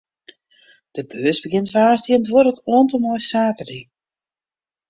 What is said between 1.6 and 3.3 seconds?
woansdei en duorret oant en mei